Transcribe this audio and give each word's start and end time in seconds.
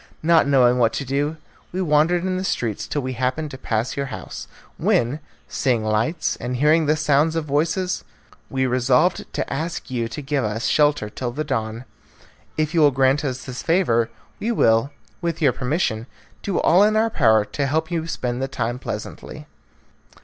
Not 0.23 0.47
knowing 0.47 0.79
what 0.79 0.93
to 0.93 1.05
do, 1.05 1.37
we 1.71 1.79
wandered 1.79 2.23
in 2.23 2.35
the 2.37 2.43
streets 2.43 2.87
till 2.87 3.03
we 3.03 3.13
happened 3.13 3.51
to 3.51 3.57
pass 3.59 3.95
your 3.95 4.07
house, 4.07 4.47
when, 4.79 5.19
seeing 5.47 5.83
lights 5.83 6.35
and 6.37 6.55
hearing 6.55 6.87
the 6.87 6.95
sound 6.95 7.35
of 7.35 7.45
voices, 7.45 8.03
we 8.49 8.65
resolved 8.65 9.31
to 9.31 9.53
ask 9.53 9.91
you 9.91 10.07
to 10.07 10.21
give 10.23 10.43
us 10.43 10.65
shelter 10.65 11.07
till 11.07 11.29
the 11.31 11.43
dawn. 11.43 11.85
If 12.57 12.73
you 12.73 12.79
will 12.79 12.89
grant 12.89 13.23
us 13.23 13.45
this 13.45 13.61
favour, 13.61 14.09
we 14.39 14.51
will, 14.51 14.89
with 15.21 15.39
your 15.39 15.53
permission, 15.53 16.07
do 16.41 16.57
all 16.59 16.81
in 16.83 16.95
our 16.95 17.11
power 17.11 17.45
to 17.45 17.67
help 17.67 17.91
you 17.91 18.07
spend 18.07 18.41
the 18.41 18.47
time 18.47 18.79
pleasantly." 18.79 19.45